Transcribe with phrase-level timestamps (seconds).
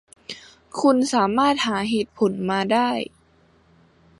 [0.79, 2.89] คุณสามารถหาเหตุผลมาได้